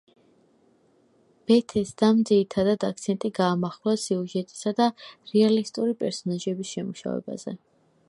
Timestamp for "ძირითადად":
2.31-2.87